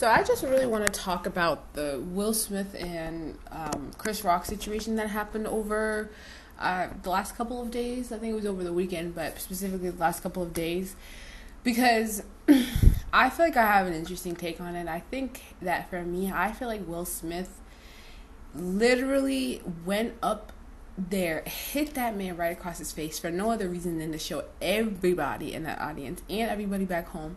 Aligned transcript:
So 0.00 0.08
I 0.08 0.22
just 0.22 0.42
really 0.44 0.64
want 0.64 0.86
to 0.86 0.90
talk 0.90 1.26
about 1.26 1.74
the 1.74 2.02
Will 2.02 2.32
Smith 2.32 2.74
and 2.74 3.36
um, 3.50 3.90
Chris 3.98 4.24
Rock 4.24 4.46
situation 4.46 4.96
that 4.96 5.10
happened 5.10 5.46
over 5.46 6.08
uh, 6.58 6.88
the 7.02 7.10
last 7.10 7.36
couple 7.36 7.60
of 7.60 7.70
days. 7.70 8.10
I 8.10 8.16
think 8.16 8.32
it 8.32 8.34
was 8.34 8.46
over 8.46 8.64
the 8.64 8.72
weekend, 8.72 9.14
but 9.14 9.38
specifically 9.38 9.90
the 9.90 10.00
last 10.00 10.22
couple 10.22 10.42
of 10.42 10.54
days, 10.54 10.96
because 11.64 12.22
I 13.12 13.28
feel 13.28 13.44
like 13.44 13.58
I 13.58 13.66
have 13.66 13.86
an 13.88 13.92
interesting 13.92 14.34
take 14.34 14.58
on 14.58 14.74
it. 14.74 14.88
I 14.88 15.00
think 15.00 15.42
that 15.60 15.90
for 15.90 16.00
me, 16.00 16.32
I 16.32 16.52
feel 16.52 16.68
like 16.68 16.88
Will 16.88 17.04
Smith 17.04 17.60
literally 18.54 19.60
went 19.84 20.14
up 20.22 20.54
there, 20.96 21.42
hit 21.44 21.92
that 21.92 22.16
man 22.16 22.38
right 22.38 22.52
across 22.52 22.78
his 22.78 22.90
face 22.90 23.18
for 23.18 23.30
no 23.30 23.50
other 23.50 23.68
reason 23.68 23.98
than 23.98 24.12
to 24.12 24.18
show 24.18 24.44
everybody 24.62 25.52
in 25.52 25.64
that 25.64 25.78
audience 25.78 26.22
and 26.30 26.50
everybody 26.50 26.86
back 26.86 27.08
home 27.08 27.36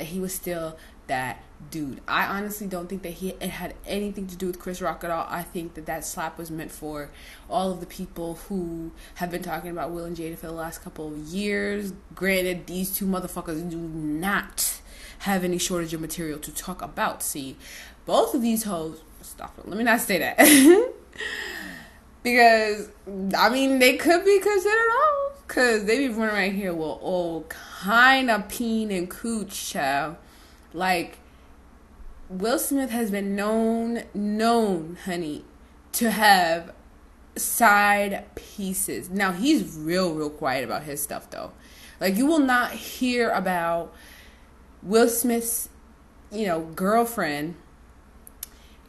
that 0.00 0.06
he 0.06 0.18
was 0.18 0.34
still 0.34 0.76
that 1.10 1.42
dude. 1.72 2.00
I 2.06 2.24
honestly 2.26 2.68
don't 2.68 2.88
think 2.88 3.02
that 3.02 3.14
he 3.14 3.30
it 3.30 3.50
had 3.50 3.74
anything 3.84 4.28
to 4.28 4.36
do 4.36 4.46
with 4.46 4.60
Chris 4.60 4.80
Rock 4.80 5.02
at 5.02 5.10
all. 5.10 5.26
I 5.28 5.42
think 5.42 5.74
that 5.74 5.86
that 5.86 6.04
slap 6.04 6.38
was 6.38 6.50
meant 6.50 6.70
for 6.70 7.10
all 7.48 7.72
of 7.72 7.80
the 7.80 7.86
people 7.86 8.34
who 8.48 8.92
have 9.16 9.30
been 9.30 9.42
talking 9.42 9.72
about 9.72 9.90
Will 9.90 10.04
and 10.04 10.16
Jada 10.16 10.38
for 10.38 10.46
the 10.46 10.52
last 10.52 10.82
couple 10.82 11.08
of 11.08 11.18
years. 11.18 11.92
Granted, 12.14 12.66
these 12.68 12.94
two 12.94 13.06
motherfuckers 13.06 13.68
do 13.68 13.76
not 13.76 14.80
have 15.20 15.42
any 15.42 15.58
shortage 15.58 15.92
of 15.92 16.00
material 16.00 16.38
to 16.38 16.54
talk 16.54 16.80
about. 16.80 17.24
See, 17.24 17.56
both 18.06 18.32
of 18.32 18.40
these 18.40 18.62
hoes. 18.62 19.02
Stop 19.20 19.58
it. 19.58 19.68
Let 19.68 19.76
me 19.76 19.84
not 19.84 20.00
say 20.00 20.18
that. 20.18 20.38
because 22.22 22.88
I 23.36 23.48
mean 23.48 23.80
they 23.80 23.96
could 23.96 24.24
be 24.24 24.38
considered 24.38 24.90
old 24.92 25.32
because 25.46 25.84
they 25.84 25.98
be 25.98 26.08
running 26.08 26.36
around 26.36 26.52
here 26.52 26.72
with 26.72 26.86
all 26.86 27.44
kind 27.48 28.30
of 28.30 28.48
peen 28.48 28.92
and 28.92 29.10
cooch, 29.10 29.70
child. 29.70 30.16
Like, 30.72 31.18
Will 32.28 32.58
Smith 32.58 32.90
has 32.90 33.10
been 33.10 33.34
known, 33.34 34.04
known, 34.14 34.98
honey, 35.04 35.44
to 35.92 36.10
have 36.10 36.72
side 37.36 38.24
pieces. 38.34 39.10
Now, 39.10 39.32
he's 39.32 39.76
real, 39.76 40.14
real 40.14 40.30
quiet 40.30 40.64
about 40.64 40.84
his 40.84 41.02
stuff, 41.02 41.30
though. 41.30 41.52
Like, 42.00 42.16
you 42.16 42.26
will 42.26 42.38
not 42.38 42.72
hear 42.72 43.30
about 43.30 43.92
Will 44.82 45.08
Smith's, 45.08 45.68
you 46.30 46.46
know, 46.46 46.60
girlfriend 46.60 47.56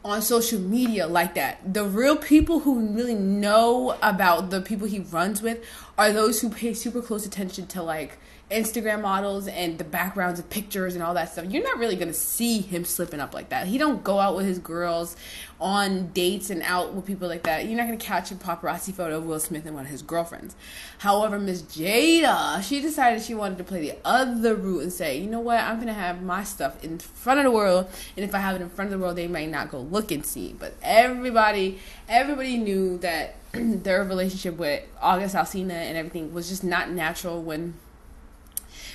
on 0.04 0.20
social 0.22 0.58
media 0.58 1.06
like 1.06 1.34
that. 1.34 1.74
The 1.74 1.84
real 1.84 2.16
people 2.16 2.60
who 2.60 2.80
really 2.88 3.14
know 3.14 3.96
about 4.02 4.50
the 4.50 4.60
people 4.60 4.88
he 4.88 5.00
runs 5.00 5.42
with 5.42 5.64
are 5.96 6.12
those 6.12 6.40
who 6.40 6.50
pay 6.50 6.74
super 6.74 7.00
close 7.02 7.24
attention 7.24 7.66
to 7.68 7.82
like 7.82 8.18
Instagram 8.50 9.00
models 9.00 9.48
and 9.48 9.78
the 9.78 9.84
backgrounds 9.84 10.38
of 10.38 10.48
pictures 10.50 10.94
and 10.94 11.02
all 11.02 11.14
that 11.14 11.32
stuff, 11.32 11.46
you're 11.48 11.62
not 11.62 11.78
really 11.78 11.96
gonna 11.96 12.12
see 12.12 12.60
him 12.60 12.84
slipping 12.84 13.20
up 13.20 13.32
like 13.32 13.48
that. 13.48 13.66
He 13.66 13.78
don't 13.78 14.04
go 14.04 14.18
out 14.18 14.36
with 14.36 14.46
his 14.46 14.58
girls 14.58 15.16
on 15.60 16.08
dates 16.08 16.50
and 16.50 16.62
out 16.62 16.92
with 16.92 17.06
people 17.06 17.28
like 17.28 17.44
that. 17.44 17.66
You're 17.66 17.76
not 17.76 17.86
gonna 17.86 17.96
catch 17.96 18.30
a 18.30 18.34
paparazzi 18.34 18.92
photo 18.92 19.18
of 19.18 19.24
Will 19.24 19.40
Smith 19.40 19.64
and 19.64 19.74
one 19.74 19.84
of 19.86 19.90
his 19.90 20.02
girlfriends. 20.02 20.54
However, 20.98 21.38
Miss 21.38 21.62
Jada, 21.62 22.62
she 22.62 22.80
decided 22.80 23.22
she 23.22 23.34
wanted 23.34 23.58
to 23.58 23.64
play 23.64 23.80
the 23.80 23.96
other 24.04 24.54
route 24.54 24.82
and 24.82 24.92
say, 24.92 25.18
you 25.18 25.30
know 25.30 25.40
what, 25.40 25.60
I'm 25.60 25.78
gonna 25.78 25.94
have 25.94 26.22
my 26.22 26.44
stuff 26.44 26.82
in 26.84 26.98
front 26.98 27.38
of 27.38 27.44
the 27.44 27.50
world, 27.50 27.86
and 28.16 28.24
if 28.24 28.34
I 28.34 28.38
have 28.38 28.56
it 28.56 28.62
in 28.62 28.68
front 28.68 28.92
of 28.92 28.98
the 28.98 29.02
world, 29.02 29.16
they 29.16 29.28
might 29.28 29.50
not 29.50 29.70
go 29.70 29.80
look 29.80 30.10
and 30.10 30.26
see. 30.26 30.54
But 30.58 30.74
everybody, 30.82 31.78
everybody 32.08 32.58
knew 32.58 32.98
that 32.98 33.36
their 33.52 34.04
relationship 34.04 34.58
with 34.58 34.82
August 35.00 35.34
Alsina 35.34 35.72
and 35.72 35.96
everything 35.96 36.34
was 36.34 36.48
just 36.48 36.64
not 36.64 36.90
natural 36.90 37.42
when 37.42 37.74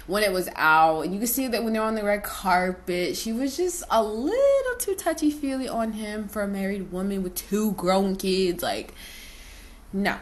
when 0.08 0.24
it 0.24 0.32
was 0.32 0.50
out. 0.56 1.02
And 1.02 1.14
you 1.14 1.20
can 1.20 1.28
see 1.28 1.48
that 1.48 1.64
when 1.64 1.74
they're 1.74 1.82
on 1.82 1.96
the 1.96 2.04
red 2.04 2.24
carpet, 2.24 3.16
she 3.16 3.32
was 3.32 3.56
just 3.56 3.84
a 3.92 4.02
little 4.02 4.76
too 4.80 4.96
touchy 4.96 5.30
feely 5.30 5.68
on 5.68 5.94
him 5.94 6.28
for 6.28 6.42
a 6.42 6.48
married 6.48 6.92
woman 6.92 7.22
with 7.22 7.36
two 7.36 7.74
grown 7.74 8.16
kids. 8.16 8.64
Like, 8.64 8.94
no. 9.94 10.18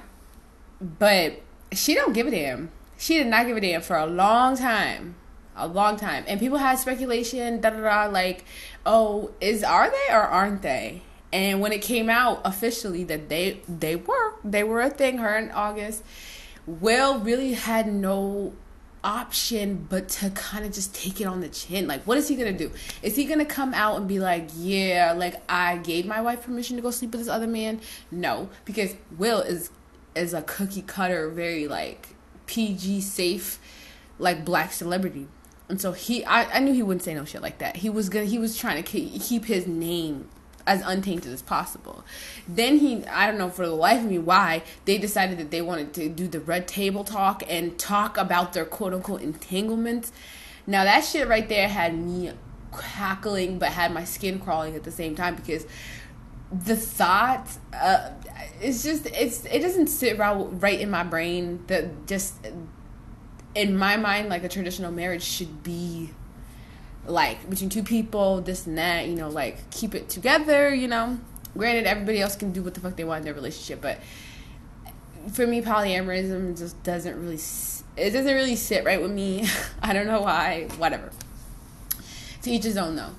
But 0.81 1.41
she 1.71 1.93
don't 1.93 2.13
give 2.13 2.27
a 2.27 2.31
damn. 2.31 2.71
She 2.97 3.17
did 3.17 3.27
not 3.27 3.45
give 3.45 3.57
a 3.57 3.61
damn 3.61 3.81
for 3.81 3.95
a 3.95 4.05
long 4.05 4.57
time. 4.57 5.15
A 5.55 5.67
long 5.67 5.95
time. 5.95 6.25
And 6.27 6.39
people 6.39 6.57
had 6.57 6.79
speculation, 6.79 7.61
da 7.61 7.69
da 7.69 7.79
da, 7.79 8.11
like, 8.11 8.43
oh, 8.85 9.31
is 9.39 9.63
are 9.63 9.89
they 9.89 10.13
or 10.13 10.21
aren't 10.21 10.61
they? 10.61 11.01
And 11.31 11.61
when 11.61 11.71
it 11.71 11.81
came 11.81 12.09
out 12.09 12.41
officially 12.43 13.03
that 13.05 13.29
they 13.29 13.61
they 13.67 13.95
were, 13.95 14.33
they 14.43 14.63
were 14.63 14.81
a 14.81 14.89
thing, 14.89 15.19
her 15.19 15.37
in 15.37 15.51
August, 15.51 16.03
Will 16.65 17.19
really 17.19 17.53
had 17.53 17.91
no 17.91 18.53
option 19.05 19.85
but 19.89 20.09
to 20.09 20.31
kind 20.31 20.65
of 20.65 20.73
just 20.73 20.93
take 20.93 21.21
it 21.21 21.25
on 21.25 21.39
the 21.39 21.47
chin. 21.47 21.87
Like, 21.87 22.03
what 22.03 22.17
is 22.17 22.27
he 22.27 22.35
gonna 22.35 22.51
do? 22.51 22.71
Is 23.01 23.15
he 23.15 23.25
gonna 23.25 23.45
come 23.45 23.73
out 23.73 23.97
and 23.97 24.07
be 24.07 24.19
like, 24.19 24.49
yeah, 24.57 25.13
like 25.15 25.41
I 25.47 25.77
gave 25.77 26.05
my 26.05 26.19
wife 26.19 26.43
permission 26.43 26.75
to 26.75 26.81
go 26.81 26.91
sleep 26.91 27.11
with 27.11 27.21
this 27.21 27.29
other 27.29 27.47
man? 27.47 27.79
No, 28.11 28.49
because 28.65 28.95
Will 29.17 29.39
is 29.39 29.69
is 30.15 30.33
a 30.33 30.41
cookie 30.41 30.81
cutter, 30.81 31.29
very 31.29 31.67
like 31.67 32.09
PG 32.47 33.01
safe, 33.01 33.59
like 34.19 34.43
black 34.43 34.73
celebrity. 34.73 35.27
And 35.67 35.81
so 35.81 35.93
he, 35.93 36.23
I, 36.25 36.57
I 36.57 36.59
knew 36.59 36.73
he 36.73 36.83
wouldn't 36.83 37.03
say 37.03 37.13
no 37.15 37.25
shit 37.25 37.41
like 37.41 37.57
that. 37.59 37.77
He 37.77 37.89
was 37.89 38.09
gonna, 38.09 38.25
he 38.25 38.37
was 38.37 38.57
trying 38.57 38.83
to 38.83 38.99
keep 39.19 39.45
his 39.45 39.65
name 39.65 40.29
as 40.67 40.81
untainted 40.81 41.31
as 41.31 41.41
possible. 41.41 42.03
Then 42.47 42.79
he, 42.79 43.05
I 43.05 43.27
don't 43.27 43.37
know 43.37 43.49
for 43.49 43.65
the 43.65 43.75
life 43.75 44.01
of 44.01 44.09
me 44.09 44.17
why, 44.17 44.63
they 44.85 44.97
decided 44.97 45.37
that 45.37 45.51
they 45.51 45.61
wanted 45.61 45.93
to 45.93 46.09
do 46.09 46.27
the 46.27 46.39
red 46.39 46.67
table 46.67 47.03
talk 47.03 47.43
and 47.47 47.77
talk 47.77 48.17
about 48.17 48.53
their 48.53 48.65
quote 48.65 48.93
unquote 48.93 49.21
entanglements. 49.21 50.11
Now, 50.67 50.83
that 50.83 51.01
shit 51.01 51.27
right 51.27 51.47
there 51.47 51.67
had 51.67 51.97
me 51.97 52.31
cackling 52.75 53.57
but 53.57 53.69
had 53.69 53.93
my 53.93 54.03
skin 54.03 54.39
crawling 54.39 54.75
at 54.75 54.83
the 54.83 54.91
same 54.91 55.15
time 55.15 55.35
because 55.35 55.65
the 56.51 56.75
thought 56.75 57.47
uh, 57.73 58.09
it's 58.61 58.83
just 58.83 59.05
it's 59.07 59.45
it 59.45 59.59
doesn't 59.59 59.87
sit 59.87 60.17
right, 60.17 60.33
right 60.33 60.79
in 60.79 60.89
my 60.89 61.03
brain 61.03 61.63
that 61.67 62.05
just 62.07 62.35
in 63.55 63.77
my 63.77 63.97
mind 63.97 64.29
like 64.29 64.43
a 64.43 64.49
traditional 64.49 64.91
marriage 64.91 65.23
should 65.23 65.63
be 65.63 66.11
like 67.07 67.49
between 67.49 67.69
two 67.69 67.83
people, 67.83 68.41
this 68.41 68.65
and 68.67 68.77
that, 68.77 69.07
you 69.07 69.15
know, 69.15 69.29
like 69.29 69.69
keep 69.69 69.95
it 69.95 70.09
together, 70.09 70.73
you 70.73 70.87
know. 70.87 71.19
Granted, 71.57 71.85
everybody 71.85 72.21
else 72.21 72.35
can 72.35 72.51
do 72.51 72.61
what 72.61 72.73
the 72.73 72.81
fuck 72.81 72.95
they 72.95 73.03
want 73.03 73.19
in 73.19 73.25
their 73.25 73.33
relationship, 73.33 73.81
but 73.81 73.99
for 75.31 75.47
me, 75.47 75.61
polyamorism 75.61 76.57
just 76.57 76.81
doesn't 76.83 77.19
really, 77.19 77.39
it 77.97 78.11
doesn't 78.11 78.33
really 78.33 78.55
sit 78.55 78.83
right 78.83 79.01
with 79.01 79.11
me. 79.11 79.47
I 79.81 79.93
don't 79.93 80.07
know 80.07 80.21
why, 80.21 80.67
whatever. 80.77 81.11
To 82.43 82.51
each 82.51 82.63
his 82.63 82.77
own, 82.77 82.95
though. 82.95 83.11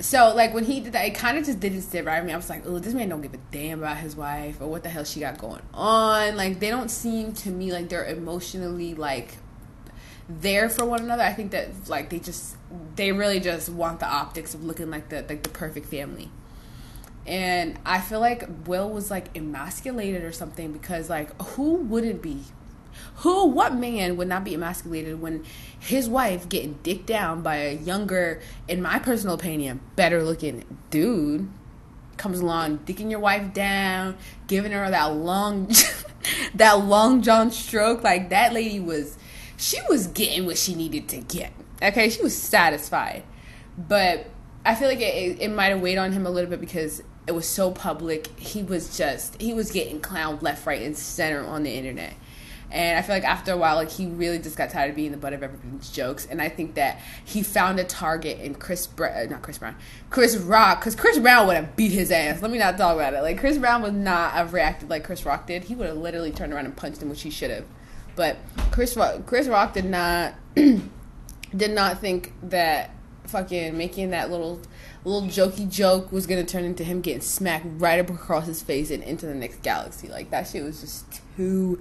So, 0.00 0.34
like, 0.34 0.54
when 0.54 0.64
he 0.64 0.80
did 0.80 0.92
that, 0.92 1.06
it 1.06 1.14
kind 1.14 1.38
of 1.38 1.44
just 1.44 1.58
didn't 1.58 1.82
sit 1.82 2.04
right 2.04 2.20
with 2.20 2.26
me. 2.26 2.32
I 2.32 2.36
was 2.36 2.50
like, 2.50 2.62
oh, 2.66 2.78
this 2.78 2.94
man 2.94 3.08
don't 3.08 3.20
give 3.20 3.34
a 3.34 3.38
damn 3.50 3.80
about 3.80 3.96
his 3.96 4.14
wife 4.14 4.60
or 4.60 4.68
what 4.68 4.82
the 4.82 4.88
hell 4.88 5.04
she 5.04 5.20
got 5.20 5.38
going 5.38 5.62
on. 5.72 6.36
Like, 6.36 6.60
they 6.60 6.68
don't 6.68 6.90
seem 6.90 7.32
to 7.34 7.50
me 7.50 7.72
like 7.72 7.88
they're 7.88 8.04
emotionally, 8.04 8.94
like, 8.94 9.38
there 10.28 10.68
for 10.68 10.84
one 10.84 11.00
another. 11.00 11.22
I 11.22 11.32
think 11.32 11.52
that 11.52 11.88
like 11.88 12.10
they 12.10 12.18
just 12.18 12.56
they 12.96 13.12
really 13.12 13.40
just 13.40 13.68
want 13.68 14.00
the 14.00 14.06
optics 14.06 14.54
of 14.54 14.64
looking 14.64 14.90
like 14.90 15.08
the 15.08 15.24
like 15.28 15.42
the 15.42 15.48
perfect 15.48 15.86
family. 15.86 16.30
And 17.26 17.78
I 17.84 18.00
feel 18.00 18.20
like 18.20 18.48
Will 18.66 18.88
was 18.88 19.10
like 19.10 19.36
emasculated 19.36 20.24
or 20.24 20.32
something 20.32 20.72
because 20.72 21.10
like 21.10 21.40
who 21.42 21.74
wouldn't 21.74 22.22
be? 22.22 22.44
Who 23.16 23.46
what 23.46 23.74
man 23.74 24.16
would 24.16 24.28
not 24.28 24.44
be 24.44 24.54
emasculated 24.54 25.20
when 25.20 25.44
his 25.78 26.08
wife 26.08 26.48
getting 26.48 26.78
dicked 26.82 27.06
down 27.06 27.42
by 27.42 27.56
a 27.56 27.74
younger, 27.74 28.40
in 28.66 28.82
my 28.82 28.98
personal 28.98 29.34
opinion, 29.34 29.80
better 29.94 30.22
looking 30.22 30.64
dude 30.90 31.48
comes 32.16 32.40
along, 32.40 32.78
dicking 32.80 33.10
your 33.10 33.20
wife 33.20 33.52
down, 33.54 34.16
giving 34.48 34.72
her 34.72 34.90
that 34.90 35.14
long 35.14 35.70
that 36.54 36.84
long 36.84 37.22
John 37.22 37.50
stroke. 37.50 38.02
Like 38.02 38.30
that 38.30 38.52
lady 38.52 38.80
was 38.80 39.16
she 39.56 39.78
was 39.88 40.06
getting 40.06 40.46
what 40.46 40.58
she 40.58 40.74
needed 40.74 41.08
to 41.08 41.18
get. 41.18 41.52
Okay, 41.82 42.10
she 42.10 42.22
was 42.22 42.36
satisfied. 42.36 43.22
But 43.76 44.26
I 44.64 44.74
feel 44.74 44.88
like 44.88 45.00
it, 45.00 45.40
it, 45.40 45.48
might 45.50 45.66
have 45.66 45.80
weighed 45.80 45.98
on 45.98 46.12
him 46.12 46.26
a 46.26 46.30
little 46.30 46.50
bit 46.50 46.60
because 46.60 47.02
it 47.26 47.32
was 47.32 47.46
so 47.46 47.70
public. 47.70 48.38
He 48.38 48.62
was 48.62 48.96
just, 48.96 49.40
he 49.40 49.54
was 49.54 49.70
getting 49.70 50.00
clowned 50.00 50.42
left, 50.42 50.66
right, 50.66 50.82
and 50.82 50.96
center 50.96 51.46
on 51.46 51.62
the 51.62 51.70
internet. 51.70 52.14
And 52.70 52.98
I 52.98 53.02
feel 53.02 53.16
like 53.16 53.24
after 53.24 53.52
a 53.52 53.56
while, 53.56 53.76
like 53.76 53.90
he 53.90 54.06
really 54.06 54.38
just 54.38 54.56
got 54.56 54.68
tired 54.68 54.90
of 54.90 54.96
being 54.96 55.10
the 55.10 55.16
butt 55.16 55.32
of 55.32 55.42
everybody's 55.42 55.90
jokes. 55.90 56.26
And 56.30 56.42
I 56.42 56.50
think 56.50 56.74
that 56.74 57.00
he 57.24 57.42
found 57.42 57.80
a 57.80 57.84
target 57.84 58.40
in 58.40 58.56
Chris 58.56 58.86
Brown, 58.86 59.16
uh, 59.16 59.30
not 59.30 59.42
Chris 59.42 59.56
Brown, 59.56 59.74
Chris 60.10 60.36
Rock, 60.36 60.80
because 60.80 60.94
Chris 60.94 61.18
Brown 61.18 61.46
would 61.46 61.56
have 61.56 61.76
beat 61.76 61.92
his 61.92 62.10
ass. 62.10 62.42
Let 62.42 62.50
me 62.50 62.58
not 62.58 62.76
talk 62.76 62.94
about 62.94 63.14
it. 63.14 63.22
Like 63.22 63.38
Chris 63.38 63.56
Brown 63.56 63.80
would 63.82 63.94
not 63.94 64.32
have 64.32 64.52
reacted 64.52 64.90
like 64.90 65.04
Chris 65.04 65.24
Rock 65.24 65.46
did. 65.46 65.64
He 65.64 65.74
would 65.74 65.86
have 65.86 65.96
literally 65.96 66.30
turned 66.30 66.52
around 66.52 66.66
and 66.66 66.76
punched 66.76 67.00
him, 67.00 67.08
which 67.08 67.22
he 67.22 67.30
should 67.30 67.50
have. 67.50 67.64
But 68.16 68.36
Chris 68.70 68.96
Rock, 68.96 69.24
Chris 69.24 69.46
Rock 69.46 69.72
did 69.72 69.86
not 69.86 70.34
did 71.56 71.70
not 71.70 72.00
think 72.00 72.32
that 72.42 72.90
fucking 73.24 73.76
making 73.76 74.10
that 74.10 74.30
little 74.30 74.58
little 75.04 75.28
jokey 75.28 75.70
joke 75.70 76.10
was 76.10 76.26
gonna 76.26 76.44
turn 76.44 76.64
into 76.64 76.82
him 76.82 77.00
getting 77.00 77.20
smacked 77.20 77.66
right 77.78 78.00
up 78.00 78.08
across 78.10 78.46
his 78.46 78.62
face 78.62 78.90
and 78.90 79.02
into 79.02 79.26
the 79.26 79.34
next 79.34 79.62
galaxy. 79.62 80.08
Like 80.08 80.30
that 80.30 80.46
shit 80.46 80.64
was 80.64 80.80
just 80.80 81.04
too 81.36 81.78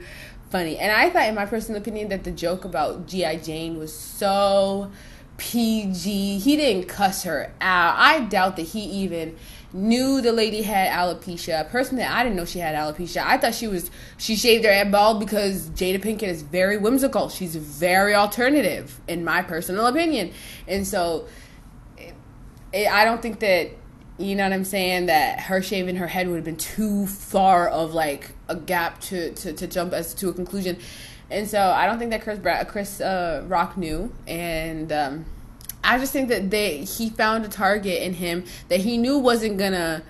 funny. 0.49 0.77
And 0.77 0.91
I 0.91 1.09
thought, 1.09 1.27
in 1.27 1.35
my 1.35 1.45
personal 1.45 1.81
opinion, 1.81 2.09
that 2.09 2.23
the 2.23 2.31
joke 2.31 2.65
about 2.65 3.07
GI 3.07 3.37
Jane 3.37 3.77
was 3.77 3.93
so 3.93 4.91
PG. 5.37 6.39
He 6.39 6.55
didn't 6.55 6.87
cuss 6.87 7.23
her 7.23 7.51
out. 7.61 7.95
I 7.97 8.21
doubt 8.21 8.55
that 8.57 8.63
he 8.63 8.81
even 8.81 9.35
knew 9.77 10.21
the 10.21 10.33
lady 10.33 10.63
had 10.63 10.89
alopecia. 10.89 11.69
Personally, 11.69 12.03
I 12.03 12.23
didn't 12.23 12.35
know 12.35 12.45
she 12.45 12.59
had 12.59 12.75
alopecia. 12.75 13.23
I 13.23 13.37
thought 13.37 13.53
she 13.53 13.67
was 13.67 13.91
she 14.17 14.35
shaved 14.35 14.65
her 14.65 14.73
head 14.73 14.91
bald 14.91 15.19
because 15.19 15.69
Jada 15.69 16.01
Pinkett 16.01 16.23
is 16.23 16.41
very 16.41 16.77
whimsical. 16.77 17.29
She's 17.29 17.55
very 17.55 18.15
alternative, 18.15 18.99
in 19.07 19.23
my 19.23 19.43
personal 19.43 19.85
opinion, 19.85 20.33
and 20.67 20.85
so 20.85 21.27
it, 21.97 22.15
it, 22.73 22.91
I 22.91 23.05
don't 23.05 23.21
think 23.21 23.39
that 23.39 23.69
you 24.17 24.35
know 24.35 24.43
what 24.43 24.53
I'm 24.53 24.65
saying 24.65 25.05
that 25.05 25.41
her 25.41 25.61
shaving 25.61 25.97
her 25.97 26.07
head 26.07 26.27
would 26.27 26.37
have 26.37 26.45
been 26.45 26.57
too 26.57 27.05
far 27.05 27.69
of 27.69 27.93
like 27.93 28.31
a 28.49 28.55
gap 28.55 28.99
to 29.01 29.31
to, 29.31 29.53
to 29.53 29.67
jump 29.67 29.93
as 29.93 30.13
to 30.15 30.29
a 30.29 30.33
conclusion. 30.33 30.77
And 31.29 31.47
so 31.47 31.61
I 31.61 31.85
don't 31.85 31.99
think 31.99 32.11
that 32.11 32.23
Chris 32.23 32.39
Bra- 32.39 32.63
Chris 32.63 32.99
uh, 32.99 33.43
Rock 33.47 33.77
knew, 33.77 34.11
and 34.25 34.91
um, 34.91 35.25
I 35.87 35.97
just 35.97 36.11
think 36.11 36.27
that 36.29 36.51
they 36.51 36.79
he 36.79 37.09
found 37.09 37.45
a 37.45 37.47
target 37.47 38.01
in 38.03 38.13
him 38.13 38.43
that 38.67 38.81
he 38.81 38.97
knew 38.97 39.17
wasn't 39.17 39.57
gonna 39.57 40.03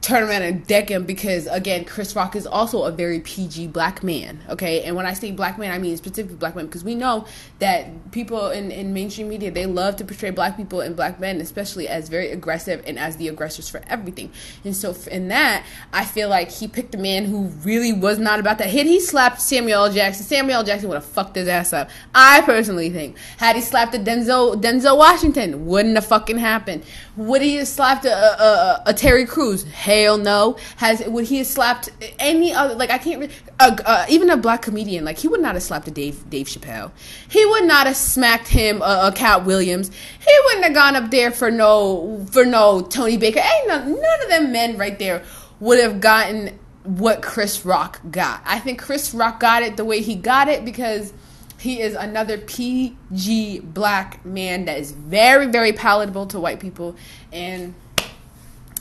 turn 0.00 0.22
around 0.22 0.42
and 0.42 0.66
deck 0.66 0.88
him 0.88 1.04
because 1.04 1.46
again 1.48 1.84
chris 1.84 2.16
rock 2.16 2.34
is 2.34 2.46
also 2.46 2.84
a 2.84 2.90
very 2.90 3.20
pg 3.20 3.66
black 3.66 4.02
man 4.02 4.40
okay? 4.48 4.82
And 4.82 4.96
when 4.96 5.04
i 5.04 5.12
say 5.12 5.30
black 5.30 5.58
man 5.58 5.72
i 5.72 5.78
mean 5.78 5.96
specifically 5.98 6.36
black 6.36 6.56
men 6.56 6.66
because 6.66 6.82
we 6.82 6.94
know 6.94 7.26
that 7.58 8.10
people 8.10 8.50
in, 8.50 8.70
in 8.70 8.94
mainstream 8.94 9.28
media 9.28 9.50
they 9.50 9.66
love 9.66 9.96
to 9.96 10.04
portray 10.04 10.30
black 10.30 10.56
people 10.56 10.80
and 10.80 10.96
black 10.96 11.20
men 11.20 11.40
especially 11.40 11.86
as 11.86 12.08
very 12.08 12.30
aggressive 12.30 12.82
and 12.86 12.98
as 12.98 13.18
the 13.18 13.28
aggressors 13.28 13.68
for 13.68 13.82
everything. 13.88 14.32
And 14.64 14.74
so 14.74 14.94
in 15.10 15.28
that 15.28 15.66
i 15.92 16.04
feel 16.06 16.30
like 16.30 16.50
he 16.50 16.66
picked 16.66 16.94
a 16.94 16.98
man 16.98 17.26
who 17.26 17.46
really 17.64 17.92
was 17.92 18.18
not 18.18 18.40
about 18.40 18.58
that 18.58 18.68
hit. 18.68 18.86
He 18.86 19.00
slapped 19.00 19.40
samuel 19.40 19.90
jackson. 19.92 20.24
Samuel 20.24 20.62
jackson 20.62 20.88
would 20.88 20.96
have 20.96 21.04
fucked 21.04 21.36
his 21.36 21.46
ass 21.48 21.74
up. 21.74 21.90
I 22.14 22.40
personally 22.42 22.88
think 22.88 23.16
had 23.36 23.54
he 23.54 23.62
slapped 23.62 23.94
a 23.94 23.98
denzel 23.98 24.60
denzel 24.60 24.96
washington 24.96 25.66
wouldn't 25.66 25.96
have 25.96 26.06
fucking 26.06 26.38
happened 26.38 26.84
would 27.20 27.42
he 27.42 27.56
have 27.56 27.68
slapped 27.68 28.06
a, 28.06 28.12
a, 28.12 28.44
a, 28.44 28.82
a 28.86 28.94
terry 28.94 29.26
crews 29.26 29.64
Hell 29.64 30.16
no. 30.16 30.56
Has 30.76 31.02
would 31.06 31.26
he 31.26 31.38
have 31.38 31.46
slapped 31.46 31.90
any 32.18 32.52
other? 32.52 32.74
Like 32.74 32.90
I 32.90 32.98
can't. 32.98 33.30
Uh, 33.58 33.76
uh, 33.84 34.06
even 34.08 34.30
a 34.30 34.36
black 34.36 34.62
comedian, 34.62 35.04
like 35.04 35.18
he 35.18 35.28
would 35.28 35.40
not 35.40 35.54
have 35.54 35.62
slapped 35.62 35.86
a 35.86 35.90
Dave 35.90 36.28
Dave 36.30 36.46
Chappelle. 36.46 36.92
He 37.28 37.44
would 37.44 37.64
not 37.64 37.86
have 37.86 37.96
smacked 37.96 38.48
him 38.48 38.80
uh, 38.80 39.10
a 39.12 39.16
Katt 39.16 39.44
Williams. 39.44 39.90
He 40.18 40.34
wouldn't 40.46 40.64
have 40.64 40.74
gone 40.74 40.96
up 40.96 41.10
there 41.10 41.30
for 41.30 41.50
no 41.50 42.26
for 42.30 42.46
no 42.46 42.80
Tony 42.80 43.18
Baker. 43.18 43.40
Ain't 43.40 43.68
none 43.68 44.22
of 44.22 44.28
them 44.28 44.52
men 44.52 44.78
right 44.78 44.98
there 44.98 45.22
would 45.60 45.78
have 45.78 46.00
gotten 46.00 46.58
what 46.84 47.20
Chris 47.20 47.66
Rock 47.66 48.00
got. 48.10 48.40
I 48.46 48.58
think 48.58 48.80
Chris 48.80 49.12
Rock 49.12 49.40
got 49.40 49.62
it 49.62 49.76
the 49.76 49.84
way 49.84 50.00
he 50.00 50.14
got 50.14 50.48
it 50.48 50.64
because 50.64 51.12
he 51.60 51.80
is 51.80 51.94
another 51.94 52.38
PG 52.38 53.60
black 53.60 54.24
man 54.24 54.64
that 54.64 54.78
is 54.78 54.92
very 54.92 55.46
very 55.46 55.72
palatable 55.72 56.26
to 56.28 56.40
white 56.40 56.58
people. 56.58 56.96
And 57.32 57.74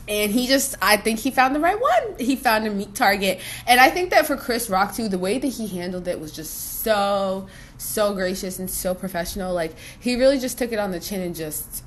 and 0.08 0.32
he 0.32 0.48
just 0.48 0.76
i 0.82 0.98
think 0.98 1.20
he 1.20 1.30
found 1.30 1.54
the 1.54 1.60
right 1.60 1.80
one. 1.80 2.16
He 2.18 2.36
found 2.36 2.66
a 2.66 2.72
meat 2.72 2.96
target. 2.96 3.42
And 3.68 3.80
i 3.80 3.90
think 3.90 4.12
that 4.12 4.26
for 4.26 4.38
chris 4.38 4.70
rock 4.70 4.96
too 4.96 5.10
the 5.10 5.20
way 5.20 5.38
that 5.38 5.48
he 5.48 5.68
handled 5.68 6.08
it 6.08 6.20
was 6.20 6.32
just 6.32 6.82
so 6.82 7.48
so 7.78 8.14
gracious 8.14 8.60
and 8.60 8.70
so 8.70 8.94
professional. 8.94 9.54
Like 9.54 9.76
he 10.00 10.16
really 10.16 10.40
just 10.40 10.58
took 10.58 10.72
it 10.72 10.80
on 10.80 10.92
the 10.92 11.00
chin 11.00 11.22
and 11.22 11.36
just 11.36 11.84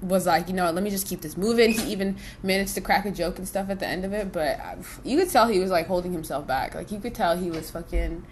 was 0.00 0.26
like 0.26 0.48
you 0.48 0.54
know 0.54 0.70
let 0.70 0.82
me 0.82 0.90
just 0.90 1.06
keep 1.06 1.20
this 1.20 1.36
moving. 1.36 1.72
He 1.72 1.92
even 1.92 2.16
managed 2.42 2.74
to 2.74 2.80
crack 2.80 3.04
a 3.06 3.10
joke 3.10 3.38
and 3.38 3.48
stuff 3.48 3.70
at 3.70 3.80
the 3.80 3.86
end 3.86 4.04
of 4.04 4.12
it 4.12 4.32
but 4.32 4.58
you 5.04 5.16
could 5.16 5.30
tell 5.30 5.48
he 5.48 5.58
was 5.58 5.70
like 5.70 5.86
holding 5.86 6.12
himself 6.12 6.46
back. 6.46 6.74
Like 6.74 6.90
you 6.90 7.00
could 7.00 7.14
tell 7.14 7.36
he 7.36 7.50
was 7.50 7.70
fucking 7.70 8.24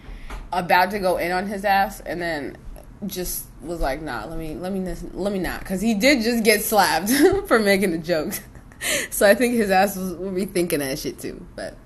about 0.53 0.91
to 0.93 0.99
go 0.99 1.17
in 1.17 1.33
on 1.33 1.47
his 1.47 1.65
ass 1.65 2.01
and 2.01 2.21
then 2.21 2.57
just 3.07 3.47
was 3.61 3.81
like 3.81 4.01
nah 4.01 4.25
let 4.25 4.39
me 4.39 4.55
let 4.55 4.73
me 4.73 4.95
let 5.13 5.33
me 5.33 5.39
not. 5.39 5.61
Because 5.61 5.81
he 5.81 5.95
did 5.95 6.23
just 6.23 6.45
get 6.45 6.63
slapped 6.63 7.11
for 7.49 7.59
making 7.59 7.93
a 7.93 7.99
joke. 7.99 8.35
So 9.09 9.27
I 9.27 9.35
think 9.35 9.55
his 9.55 9.71
ass 9.71 9.97
was, 9.97 10.13
will 10.13 10.33
be 10.33 10.45
thinking 10.45 10.81
that 10.81 10.99
shit 10.99 11.19
too. 11.19 11.45
But 11.57 11.79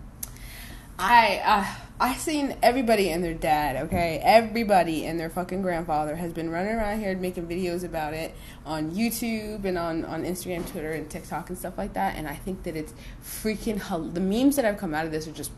I 0.98 1.40
uh, 1.44 1.74
I 2.02 2.14
seen 2.14 2.56
everybody 2.62 3.10
and 3.10 3.22
their 3.22 3.34
dad. 3.34 3.76
Okay, 3.84 4.22
everybody 4.24 5.04
and 5.04 5.20
their 5.20 5.28
fucking 5.28 5.60
grandfather 5.60 6.16
has 6.16 6.32
been 6.32 6.48
running 6.48 6.72
around 6.72 6.98
here 7.00 7.14
making 7.14 7.46
videos 7.46 7.84
about 7.84 8.14
it 8.14 8.34
on 8.64 8.92
YouTube 8.92 9.64
and 9.66 9.76
on 9.76 10.06
on 10.06 10.24
Instagram, 10.24 10.66
Twitter, 10.66 10.92
and 10.92 11.10
TikTok 11.10 11.50
and 11.50 11.58
stuff 11.58 11.76
like 11.76 11.92
that. 11.92 12.16
And 12.16 12.26
I 12.26 12.36
think 12.36 12.62
that 12.62 12.74
it's 12.74 12.94
freaking 13.22 14.14
the 14.14 14.20
memes 14.20 14.56
that 14.56 14.64
have 14.64 14.78
come 14.78 14.94
out 14.94 15.04
of 15.04 15.12
this 15.12 15.28
are 15.28 15.32
just 15.32 15.52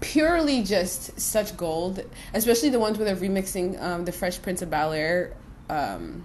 purely 0.00 0.64
just 0.64 1.20
such 1.20 1.56
gold, 1.56 2.02
especially 2.34 2.70
the 2.70 2.80
ones 2.80 2.98
where 2.98 3.04
they're 3.04 3.28
remixing 3.30 3.80
um, 3.80 4.04
the 4.04 4.12
Fresh 4.12 4.42
Prince 4.42 4.62
of 4.62 4.70
Bel 4.70 4.92
Air 4.92 5.36
um, 5.70 6.24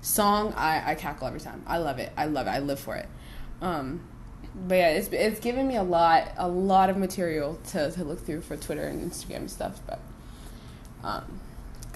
song. 0.00 0.52
I, 0.56 0.82
I 0.84 0.94
cackle 0.96 1.28
every 1.28 1.40
time. 1.40 1.62
I 1.68 1.78
love 1.78 2.00
it. 2.00 2.12
I 2.16 2.26
love 2.26 2.48
it. 2.48 2.50
I 2.50 2.58
live 2.58 2.80
for 2.80 2.96
it. 2.96 3.08
Um, 3.62 4.00
but 4.56 4.74
yeah, 4.76 4.88
it's 4.90 5.08
it's 5.08 5.40
given 5.40 5.68
me 5.68 5.76
a 5.76 5.82
lot 5.82 6.32
a 6.36 6.48
lot 6.48 6.90
of 6.90 6.96
material 6.96 7.58
to, 7.68 7.90
to 7.90 8.04
look 8.04 8.24
through 8.24 8.40
for 8.40 8.56
Twitter 8.56 8.84
and 8.84 9.10
Instagram 9.10 9.50
stuff. 9.50 9.80
But 9.86 10.00
um, 11.04 11.40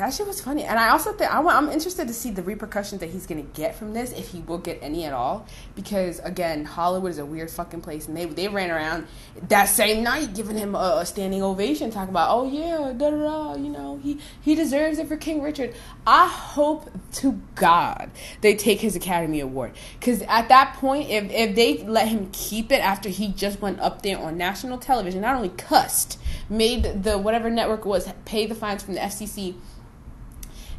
that 0.00 0.14
shit 0.14 0.26
was 0.26 0.40
funny, 0.40 0.64
and 0.64 0.78
I 0.78 0.88
also 0.88 1.12
think 1.12 1.30
I 1.30 1.40
want, 1.40 1.58
I'm 1.58 1.68
interested 1.68 2.08
to 2.08 2.14
see 2.14 2.30
the 2.30 2.42
repercussions 2.42 3.00
that 3.00 3.10
he's 3.10 3.26
gonna 3.26 3.42
get 3.42 3.74
from 3.74 3.92
this, 3.92 4.12
if 4.12 4.28
he 4.28 4.40
will 4.40 4.56
get 4.56 4.78
any 4.80 5.04
at 5.04 5.12
all. 5.12 5.46
Because 5.76 6.20
again, 6.20 6.64
Hollywood 6.64 7.10
is 7.10 7.18
a 7.18 7.26
weird 7.26 7.50
fucking 7.50 7.82
place, 7.82 8.08
and 8.08 8.16
they 8.16 8.24
they 8.24 8.48
ran 8.48 8.70
around 8.70 9.06
that 9.48 9.66
same 9.66 10.02
night 10.02 10.34
giving 10.34 10.56
him 10.56 10.74
a, 10.74 10.98
a 11.00 11.06
standing 11.06 11.42
ovation, 11.42 11.90
talking 11.90 12.08
about, 12.08 12.28
oh 12.30 12.50
yeah, 12.50 12.92
da 12.96 13.10
da 13.10 13.16
da, 13.16 13.54
you 13.56 13.68
know, 13.68 14.00
he 14.02 14.18
he 14.40 14.54
deserves 14.54 14.98
it 14.98 15.06
for 15.06 15.16
King 15.18 15.42
Richard. 15.42 15.74
I 16.06 16.26
hope 16.28 16.90
to 17.16 17.40
God 17.54 18.10
they 18.40 18.54
take 18.54 18.80
his 18.80 18.96
Academy 18.96 19.40
Award, 19.40 19.72
because 19.98 20.22
at 20.22 20.48
that 20.48 20.76
point, 20.76 21.10
if 21.10 21.30
if 21.30 21.54
they 21.54 21.84
let 21.84 22.08
him 22.08 22.30
keep 22.32 22.72
it 22.72 22.80
after 22.80 23.10
he 23.10 23.28
just 23.28 23.60
went 23.60 23.78
up 23.80 24.00
there 24.00 24.18
on 24.18 24.38
national 24.38 24.78
television, 24.78 25.20
not 25.20 25.36
only 25.36 25.50
cussed, 25.50 26.18
made 26.48 27.02
the 27.02 27.18
whatever 27.18 27.50
network 27.50 27.84
was 27.84 28.10
pay 28.24 28.46
the 28.46 28.54
fines 28.54 28.82
from 28.82 28.94
the 28.94 29.00
FCC 29.00 29.54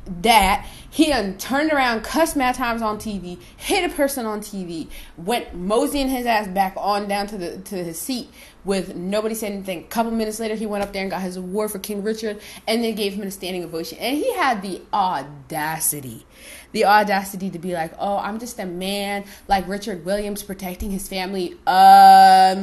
that 0.05 0.67
he 0.89 1.11
turned 1.37 1.71
around, 1.71 2.03
cussed 2.03 2.35
mad 2.35 2.55
times 2.55 2.81
on 2.81 2.97
TV, 2.97 3.39
hit 3.55 3.89
a 3.89 3.93
person 3.93 4.25
on 4.25 4.41
TV, 4.41 4.87
went 5.17 5.53
moseying 5.55 6.09
his 6.09 6.25
ass 6.25 6.47
back 6.47 6.73
on 6.75 7.07
down 7.07 7.27
to 7.27 7.37
the 7.37 7.57
to 7.59 7.83
his 7.83 7.99
seat 7.99 8.29
with 8.63 8.95
nobody 8.95 9.35
said 9.35 9.51
anything. 9.51 9.79
A 9.79 9.87
couple 9.87 10.11
minutes 10.11 10.39
later, 10.39 10.55
he 10.55 10.65
went 10.65 10.83
up 10.83 10.93
there 10.93 11.01
and 11.01 11.11
got 11.11 11.21
his 11.21 11.37
award 11.37 11.71
for 11.71 11.79
King 11.79 12.03
Richard, 12.03 12.39
and 12.67 12.83
then 12.83 12.95
gave 12.95 13.13
him 13.13 13.27
a 13.27 13.31
standing 13.31 13.63
ovation. 13.63 13.97
And 13.99 14.17
he 14.17 14.33
had 14.33 14.61
the 14.61 14.81
audacity 14.93 16.25
the 16.71 16.85
audacity 16.85 17.49
to 17.49 17.59
be 17.59 17.73
like, 17.73 17.93
oh, 17.99 18.17
I'm 18.17 18.39
just 18.39 18.59
a 18.59 18.65
man 18.65 19.25
like 19.47 19.67
Richard 19.67 20.05
Williams 20.05 20.43
protecting 20.43 20.91
his 20.91 21.07
family. 21.07 21.57
Um, 21.67 22.57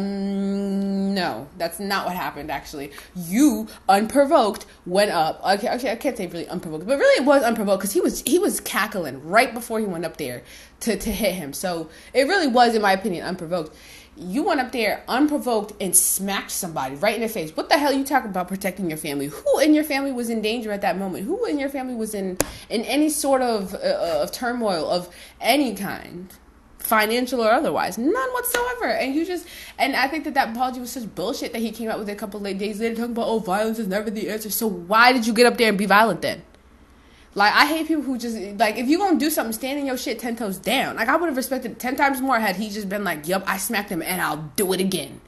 no, 1.14 1.48
that's 1.58 1.78
not 1.80 2.06
what 2.06 2.16
happened, 2.16 2.50
actually. 2.50 2.90
You, 3.14 3.68
unprovoked, 3.88 4.66
went 4.86 5.10
up. 5.10 5.40
Okay, 5.44 5.68
okay, 5.74 5.92
I 5.92 5.96
can't 5.96 6.16
say 6.16 6.26
really 6.26 6.48
unprovoked, 6.48 6.86
but 6.86 6.98
really 6.98 7.22
it 7.22 7.26
was 7.26 7.42
unprovoked 7.42 7.80
because 7.80 7.92
he 7.92 8.00
was, 8.00 8.22
he 8.26 8.38
was 8.38 8.60
cackling 8.60 9.26
right 9.26 9.52
before 9.52 9.78
he 9.78 9.86
went 9.86 10.04
up 10.04 10.16
there 10.16 10.42
to, 10.80 10.96
to 10.96 11.10
hit 11.10 11.34
him. 11.34 11.52
So 11.52 11.90
it 12.14 12.24
really 12.24 12.48
was, 12.48 12.74
in 12.74 12.82
my 12.82 12.92
opinion, 12.92 13.26
unprovoked 13.26 13.76
you 14.18 14.42
went 14.42 14.60
up 14.60 14.72
there 14.72 15.02
unprovoked 15.08 15.72
and 15.80 15.94
smacked 15.94 16.50
somebody 16.50 16.96
right 16.96 17.14
in 17.14 17.20
the 17.20 17.28
face. 17.28 17.56
What 17.56 17.68
the 17.68 17.78
hell 17.78 17.92
are 17.92 17.96
you 17.96 18.04
talking 18.04 18.30
about 18.30 18.48
protecting 18.48 18.88
your 18.88 18.98
family? 18.98 19.26
Who 19.26 19.58
in 19.60 19.74
your 19.74 19.84
family 19.84 20.12
was 20.12 20.28
in 20.28 20.42
danger 20.42 20.72
at 20.72 20.80
that 20.82 20.98
moment? 20.98 21.24
Who 21.24 21.44
in 21.44 21.58
your 21.58 21.68
family 21.68 21.94
was 21.94 22.14
in 22.14 22.38
in 22.68 22.82
any 22.82 23.08
sort 23.08 23.42
of 23.42 23.74
uh, 23.74 24.22
of 24.22 24.32
turmoil 24.32 24.88
of 24.88 25.08
any 25.40 25.74
kind? 25.74 26.32
financial 26.78 27.44
or 27.44 27.50
otherwise 27.50 27.98
none 27.98 28.30
whatsoever 28.30 28.86
and 28.86 29.14
you 29.14 29.26
just 29.26 29.46
and 29.78 29.94
i 29.94 30.06
think 30.06 30.24
that 30.24 30.32
that 30.32 30.50
apology 30.50 30.80
was 30.80 30.90
such 30.90 31.12
bullshit 31.14 31.52
that 31.52 31.58
he 31.58 31.70
came 31.70 31.90
out 31.90 31.98
with 31.98 32.08
a 32.08 32.14
couple 32.14 32.44
of 32.44 32.58
days 32.58 32.80
later 32.80 32.94
talking 32.94 33.10
about 33.10 33.26
oh 33.26 33.40
violence 33.40 33.78
is 33.78 33.88
never 33.88 34.08
the 34.10 34.30
answer 34.30 34.48
so 34.48 34.66
why 34.66 35.12
did 35.12 35.26
you 35.26 35.34
get 35.34 35.44
up 35.44 35.58
there 35.58 35.68
and 35.68 35.76
be 35.76 35.84
violent 35.84 36.22
then 36.22 36.40
like 37.38 37.54
I 37.54 37.66
hate 37.66 37.86
people 37.86 38.02
who 38.02 38.18
just 38.18 38.36
like 38.58 38.76
if 38.76 38.88
you 38.88 38.98
gonna 38.98 39.18
do 39.18 39.30
something, 39.30 39.52
stand 39.52 39.78
in 39.78 39.86
your 39.86 39.96
shit 39.96 40.18
ten 40.18 40.36
toes 40.36 40.58
down. 40.58 40.96
Like 40.96 41.08
I 41.08 41.16
would 41.16 41.28
have 41.28 41.36
respected 41.36 41.78
ten 41.78 41.96
times 41.96 42.20
more 42.20 42.38
had 42.38 42.56
he 42.56 42.68
just 42.68 42.88
been 42.88 43.04
like, 43.04 43.26
"Yup, 43.26 43.44
I 43.46 43.56
smacked 43.56 43.90
him 43.90 44.02
and 44.02 44.20
I'll 44.20 44.50
do 44.56 44.72
it 44.72 44.80
again." 44.80 45.20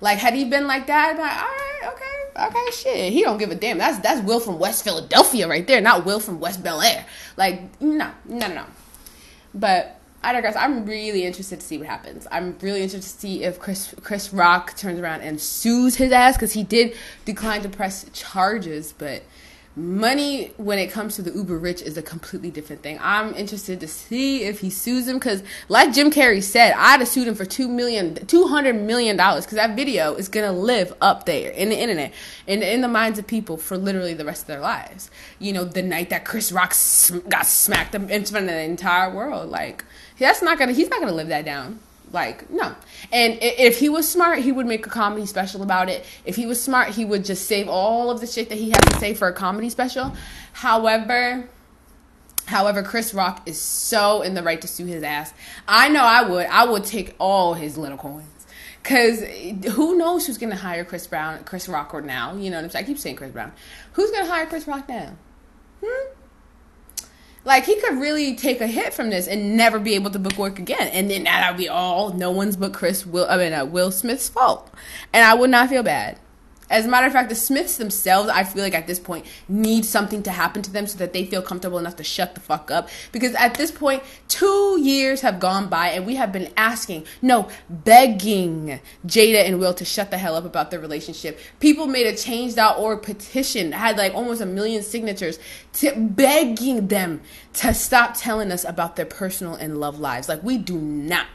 Like 0.00 0.18
had 0.18 0.34
he 0.34 0.44
been 0.44 0.66
like 0.66 0.88
that, 0.88 1.10
I'd 1.10 1.16
be 1.16 1.22
like 1.22 1.36
all 1.36 1.92
right, 1.92 1.94
okay, 1.94 2.58
okay, 2.58 2.70
shit. 2.72 3.12
He 3.12 3.22
don't 3.22 3.38
give 3.38 3.50
a 3.50 3.54
damn. 3.54 3.78
That's 3.78 3.98
that's 4.00 4.20
Will 4.26 4.40
from 4.40 4.58
West 4.58 4.82
Philadelphia 4.84 5.48
right 5.48 5.66
there, 5.66 5.80
not 5.80 6.04
Will 6.04 6.20
from 6.20 6.40
West 6.40 6.62
Bel 6.62 6.82
Air. 6.82 7.06
Like 7.36 7.80
no, 7.80 8.10
no, 8.26 8.48
no, 8.48 8.54
no. 8.54 8.64
But 9.54 10.00
I 10.24 10.32
digress. 10.32 10.56
I'm 10.56 10.84
really 10.84 11.24
interested 11.24 11.60
to 11.60 11.66
see 11.66 11.78
what 11.78 11.86
happens. 11.86 12.26
I'm 12.30 12.56
really 12.60 12.82
interested 12.82 13.12
to 13.12 13.20
see 13.20 13.44
if 13.44 13.60
Chris 13.60 13.94
Chris 14.02 14.32
Rock 14.32 14.76
turns 14.76 14.98
around 14.98 15.20
and 15.20 15.40
sues 15.40 15.96
his 15.96 16.10
ass 16.10 16.36
because 16.36 16.52
he 16.52 16.64
did 16.64 16.96
decline 17.24 17.62
to 17.62 17.68
press 17.68 18.04
charges, 18.12 18.92
but 18.96 19.22
money 19.74 20.52
when 20.58 20.78
it 20.78 20.90
comes 20.90 21.16
to 21.16 21.22
the 21.22 21.30
uber 21.30 21.56
rich 21.56 21.80
is 21.80 21.96
a 21.96 22.02
completely 22.02 22.50
different 22.50 22.82
thing. 22.82 22.98
I'm 23.00 23.34
interested 23.34 23.80
to 23.80 23.88
see 23.88 24.44
if 24.44 24.60
he 24.60 24.68
sues 24.68 25.08
him 25.08 25.16
because, 25.16 25.42
like 25.68 25.92
Jim 25.94 26.10
Carrey 26.10 26.42
said, 26.42 26.74
I'd 26.76 27.00
have 27.00 27.08
sued 27.08 27.26
him 27.26 27.34
for 27.34 27.44
two 27.44 27.68
million, 27.68 28.14
two 28.26 28.48
hundred 28.48 28.74
million 28.74 29.16
dollars 29.16 29.44
because 29.44 29.56
that 29.56 29.74
video 29.74 30.14
is 30.14 30.28
gonna 30.28 30.52
live 30.52 30.92
up 31.00 31.24
there 31.24 31.50
in 31.50 31.70
the 31.70 31.78
internet 31.78 32.12
and 32.46 32.62
in 32.62 32.82
the 32.82 32.88
minds 32.88 33.18
of 33.18 33.26
people 33.26 33.56
for 33.56 33.78
literally 33.78 34.14
the 34.14 34.24
rest 34.24 34.42
of 34.42 34.48
their 34.48 34.60
lives. 34.60 35.10
You 35.38 35.52
know, 35.54 35.64
the 35.64 35.82
night 35.82 36.10
that 36.10 36.24
Chris 36.24 36.52
Rock 36.52 36.74
got 37.28 37.46
smacked 37.46 37.94
in 37.94 38.24
front 38.24 38.46
of 38.46 38.52
the 38.52 38.60
entire 38.60 39.12
world, 39.14 39.50
like 39.50 39.84
that's 40.18 40.42
not 40.42 40.58
gonna, 40.58 40.72
he's 40.72 40.90
not 40.90 41.00
gonna 41.00 41.12
live 41.12 41.28
that 41.28 41.44
down. 41.44 41.80
Like, 42.12 42.50
no. 42.50 42.74
And 43.10 43.38
if 43.40 43.78
he 43.78 43.88
was 43.88 44.08
smart, 44.08 44.40
he 44.40 44.52
would 44.52 44.66
make 44.66 44.86
a 44.86 44.90
comedy 44.90 45.24
special 45.26 45.62
about 45.62 45.88
it. 45.88 46.04
If 46.24 46.36
he 46.36 46.44
was 46.46 46.62
smart, 46.62 46.90
he 46.90 47.04
would 47.04 47.24
just 47.24 47.46
save 47.46 47.68
all 47.68 48.10
of 48.10 48.20
the 48.20 48.26
shit 48.26 48.50
that 48.50 48.58
he 48.58 48.70
has 48.70 48.80
to 48.80 48.98
say 48.98 49.14
for 49.14 49.28
a 49.28 49.32
comedy 49.32 49.70
special. 49.70 50.12
However, 50.52 51.48
however, 52.46 52.82
Chris 52.82 53.14
Rock 53.14 53.42
is 53.46 53.58
so 53.58 54.20
in 54.20 54.34
the 54.34 54.42
right 54.42 54.60
to 54.60 54.68
sue 54.68 54.84
his 54.84 55.02
ass. 55.02 55.32
I 55.66 55.88
know 55.88 56.02
I 56.02 56.22
would. 56.22 56.46
I 56.46 56.66
would 56.66 56.84
take 56.84 57.14
all 57.18 57.54
his 57.54 57.78
little 57.78 57.98
coins. 57.98 58.28
Cause 58.84 59.22
who 59.74 59.96
knows 59.96 60.26
who's 60.26 60.38
gonna 60.38 60.56
hire 60.56 60.84
Chris 60.84 61.06
Brown, 61.06 61.44
Chris 61.44 61.68
Rock, 61.68 61.94
or 61.94 62.02
now? 62.02 62.34
You 62.34 62.50
know 62.50 62.56
what 62.56 62.64
I'm 62.64 62.70
saying? 62.70 62.84
I 62.84 62.88
keep 62.88 62.98
saying 62.98 63.16
Chris 63.16 63.30
Brown. 63.30 63.52
Who's 63.92 64.10
gonna 64.10 64.26
hire 64.26 64.44
Chris 64.44 64.66
Rock 64.66 64.88
now? 64.88 65.14
Hmm? 65.84 66.08
Like 67.44 67.64
he 67.64 67.80
could 67.80 67.98
really 67.98 68.34
take 68.36 68.60
a 68.60 68.66
hit 68.66 68.94
from 68.94 69.10
this 69.10 69.26
and 69.26 69.56
never 69.56 69.78
be 69.78 69.94
able 69.94 70.10
to 70.10 70.18
book 70.18 70.38
work 70.38 70.58
again, 70.58 70.88
and 70.88 71.10
then 71.10 71.24
that'll 71.24 71.56
be 71.56 71.68
all 71.68 72.12
no 72.12 72.30
one's 72.30 72.56
but 72.56 72.72
Chris 72.72 73.04
Will. 73.04 73.26
I 73.28 73.36
mean 73.36 73.52
uh, 73.52 73.64
Will 73.64 73.90
Smith's 73.90 74.28
fault, 74.28 74.70
and 75.12 75.24
I 75.24 75.34
would 75.34 75.50
not 75.50 75.68
feel 75.68 75.82
bad. 75.82 76.18
As 76.72 76.86
a 76.86 76.88
matter 76.88 77.06
of 77.06 77.12
fact, 77.12 77.28
the 77.28 77.34
Smiths 77.34 77.76
themselves, 77.76 78.30
I 78.30 78.44
feel 78.44 78.62
like 78.62 78.74
at 78.74 78.86
this 78.86 78.98
point, 78.98 79.26
need 79.46 79.84
something 79.84 80.22
to 80.22 80.30
happen 80.30 80.62
to 80.62 80.72
them 80.72 80.86
so 80.86 80.96
that 80.98 81.12
they 81.12 81.26
feel 81.26 81.42
comfortable 81.42 81.78
enough 81.78 81.96
to 81.96 82.04
shut 82.04 82.34
the 82.34 82.40
fuck 82.40 82.70
up. 82.70 82.88
Because 83.12 83.34
at 83.34 83.54
this 83.54 83.70
point, 83.70 84.02
two 84.26 84.80
years 84.80 85.20
have 85.20 85.38
gone 85.38 85.68
by 85.68 85.88
and 85.88 86.06
we 86.06 86.16
have 86.16 86.32
been 86.32 86.50
asking, 86.56 87.04
no, 87.20 87.48
begging 87.68 88.80
Jada 89.06 89.46
and 89.46 89.60
Will 89.60 89.74
to 89.74 89.84
shut 89.84 90.10
the 90.10 90.16
hell 90.16 90.34
up 90.34 90.46
about 90.46 90.70
their 90.70 90.80
relationship. 90.80 91.38
People 91.60 91.86
made 91.86 92.06
a 92.06 92.16
change.org 92.16 93.02
petition, 93.02 93.72
had 93.72 93.98
like 93.98 94.14
almost 94.14 94.40
a 94.40 94.46
million 94.46 94.82
signatures, 94.82 95.38
to 95.74 95.94
begging 95.94 96.88
them 96.88 97.20
to 97.52 97.74
stop 97.74 98.14
telling 98.16 98.50
us 98.50 98.64
about 98.64 98.96
their 98.96 99.04
personal 99.04 99.54
and 99.54 99.78
love 99.78 100.00
lives. 100.00 100.26
Like, 100.26 100.42
we 100.42 100.56
do 100.56 100.78
not 100.78 101.26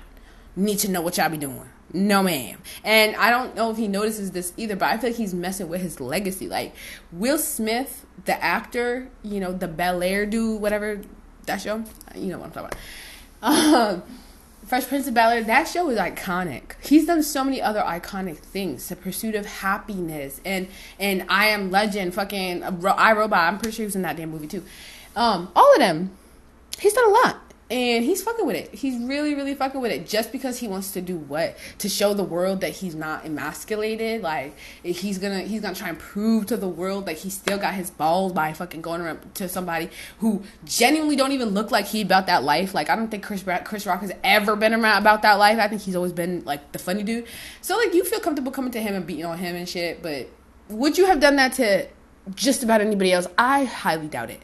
need 0.55 0.79
to 0.79 0.89
know 0.89 1.01
what 1.01 1.17
y'all 1.17 1.29
be 1.29 1.37
doing. 1.37 1.69
No, 1.93 2.21
ma'am. 2.21 2.59
And 2.83 3.15
I 3.15 3.29
don't 3.29 3.55
know 3.55 3.71
if 3.71 3.77
he 3.77 3.87
notices 3.87 4.31
this 4.31 4.51
either, 4.57 4.75
but 4.75 4.87
I 4.87 4.97
feel 4.97 5.11
like 5.11 5.17
he's 5.17 5.33
messing 5.33 5.69
with 5.69 5.81
his 5.81 5.99
legacy. 6.01 6.47
Like 6.47 6.75
Will 7.11 7.37
Smith, 7.37 8.05
the 8.25 8.41
actor, 8.43 9.09
you 9.23 9.39
know, 9.39 9.53
the 9.53 9.67
Bel 9.67 10.03
Air 10.03 10.25
dude, 10.25 10.61
whatever 10.61 11.01
that 11.45 11.61
show, 11.61 11.83
you 12.13 12.27
know 12.27 12.39
what 12.39 12.47
I'm 12.47 12.51
talking 12.51 12.77
about. 13.41 13.93
Um, 13.93 14.03
Fresh 14.65 14.87
Prince 14.87 15.07
of 15.07 15.13
Bel 15.13 15.29
Air, 15.29 15.43
that 15.45 15.69
show 15.69 15.89
is 15.89 15.97
iconic. 15.97 16.73
He's 16.83 17.05
done 17.05 17.23
so 17.23 17.43
many 17.45 17.61
other 17.61 17.79
iconic 17.81 18.37
things. 18.37 18.89
The 18.89 18.97
Pursuit 18.97 19.35
of 19.35 19.45
Happiness 19.45 20.41
and 20.43 20.67
and 20.99 21.25
I 21.29 21.47
Am 21.47 21.71
Legend, 21.71 22.13
fucking 22.13 22.63
I 22.63 23.13
Robot. 23.13 23.39
I'm 23.39 23.59
pretty 23.59 23.75
sure 23.75 23.83
he 23.83 23.85
was 23.85 23.95
in 23.95 24.01
that 24.01 24.17
damn 24.17 24.29
movie 24.29 24.47
too. 24.47 24.63
Um, 25.15 25.49
all 25.55 25.73
of 25.73 25.79
them. 25.79 26.11
He's 26.79 26.93
done 26.93 27.09
a 27.09 27.13
lot 27.13 27.46
and 27.69 28.05
he's 28.05 28.23
fucking 28.23 28.45
with 28.45 28.55
it. 28.55 28.73
He's 28.73 28.97
really, 28.97 29.35
really 29.35 29.53
fucking 29.53 29.81
with 29.81 29.91
it. 29.91 30.07
Just 30.07 30.31
because 30.31 30.57
he 30.57 30.69
wants 30.69 30.91
to 30.91 31.01
do 31.01 31.17
what 31.17 31.57
to 31.79 31.89
show 31.89 32.13
the 32.13 32.23
world 32.23 32.61
that 32.61 32.69
he's 32.69 32.95
not 32.95 33.25
emasculated. 33.25 34.21
Like 34.21 34.55
he's 34.83 35.17
gonna 35.17 35.41
he's 35.41 35.59
gonna 35.59 35.75
try 35.75 35.89
and 35.89 35.99
prove 35.99 36.45
to 36.45 36.55
the 36.55 36.67
world 36.67 37.07
that 37.07 37.17
he 37.17 37.29
still 37.29 37.57
got 37.57 37.73
his 37.73 37.89
balls 37.89 38.31
by 38.31 38.53
fucking 38.53 38.81
going 38.81 39.01
around 39.01 39.35
to 39.35 39.49
somebody 39.49 39.89
who 40.19 40.43
genuinely 40.63 41.17
don't 41.17 41.33
even 41.33 41.49
look 41.49 41.69
like 41.69 41.87
he 41.87 42.01
about 42.01 42.27
that 42.27 42.43
life. 42.43 42.73
Like 42.73 42.89
I 42.89 42.95
don't 42.95 43.09
think 43.11 43.23
Chris 43.23 43.43
Chris 43.65 43.85
Rock 43.85 43.99
has 43.99 44.13
ever 44.23 44.55
been 44.55 44.73
around 44.73 45.01
about 45.01 45.21
that 45.23 45.33
life. 45.33 45.59
I 45.59 45.67
think 45.67 45.81
he's 45.81 45.95
always 45.95 46.13
been 46.13 46.45
like 46.45 46.71
the 46.71 46.79
funny 46.79 47.03
dude. 47.03 47.25
So 47.61 47.75
like 47.75 47.93
you 47.93 48.05
feel 48.05 48.21
comfortable 48.21 48.53
coming 48.53 48.71
to 48.71 48.81
him 48.81 48.95
and 48.95 49.05
beating 49.05 49.25
on 49.25 49.37
him 49.37 49.57
and 49.57 49.67
shit. 49.67 50.01
But 50.01 50.29
would 50.69 50.97
you 50.97 51.05
have 51.07 51.19
done 51.19 51.35
that 51.35 51.51
to 51.53 51.87
just 52.33 52.63
about 52.63 52.79
anybody 52.79 53.11
else? 53.11 53.27
I 53.37 53.65
highly 53.65 54.07
doubt 54.07 54.29
it. 54.29 54.41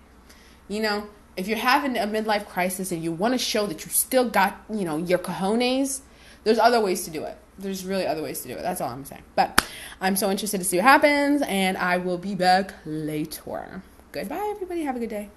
You 0.67 0.81
know 0.81 1.07
if 1.35 1.47
you're 1.47 1.57
having 1.57 1.97
a 1.97 2.05
midlife 2.05 2.45
crisis 2.45 2.91
and 2.91 3.03
you 3.03 3.11
want 3.11 3.33
to 3.33 3.37
show 3.37 3.65
that 3.67 3.85
you 3.85 3.91
still 3.91 4.29
got, 4.29 4.61
you 4.69 4.85
know, 4.85 4.97
your 4.97 5.19
cojones, 5.19 6.01
there's 6.43 6.59
other 6.59 6.79
ways 6.79 7.05
to 7.05 7.11
do 7.11 7.23
it. 7.23 7.37
There's 7.57 7.85
really 7.85 8.07
other 8.07 8.23
ways 8.23 8.41
to 8.41 8.47
do 8.47 8.55
it. 8.55 8.61
That's 8.61 8.81
all 8.81 8.89
I'm 8.89 9.05
saying. 9.05 9.23
But 9.35 9.65
I'm 10.01 10.15
so 10.15 10.31
interested 10.31 10.57
to 10.57 10.63
see 10.63 10.77
what 10.77 10.83
happens, 10.83 11.41
and 11.43 11.77
I 11.77 11.97
will 11.97 12.17
be 12.17 12.35
back 12.35 12.73
later. 12.85 13.83
Goodbye, 14.11 14.51
everybody. 14.55 14.83
Have 14.83 14.95
a 14.95 14.99
good 14.99 15.09
day. 15.09 15.29